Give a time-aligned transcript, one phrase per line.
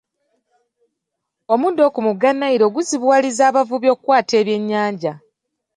[1.53, 5.13] Omuddo ku mugga Nile guzibuwalizza abavubi okukwata ebyenyanja.